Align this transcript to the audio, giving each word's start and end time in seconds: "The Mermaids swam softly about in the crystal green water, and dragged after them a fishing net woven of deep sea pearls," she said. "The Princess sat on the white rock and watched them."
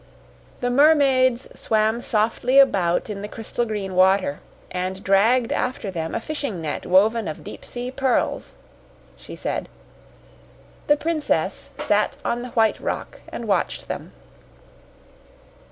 "The 0.61 0.71
Mermaids 0.71 1.47
swam 1.53 2.01
softly 2.01 2.57
about 2.57 3.07
in 3.07 3.21
the 3.21 3.27
crystal 3.27 3.65
green 3.65 3.93
water, 3.93 4.39
and 4.71 5.03
dragged 5.03 5.51
after 5.51 5.91
them 5.91 6.15
a 6.15 6.19
fishing 6.19 6.59
net 6.59 6.87
woven 6.87 7.27
of 7.27 7.43
deep 7.43 7.63
sea 7.63 7.91
pearls," 7.91 8.55
she 9.15 9.35
said. 9.35 9.69
"The 10.87 10.97
Princess 10.97 11.69
sat 11.77 12.17
on 12.25 12.41
the 12.41 12.49
white 12.57 12.79
rock 12.79 13.19
and 13.31 13.47
watched 13.47 13.87
them." 13.87 14.11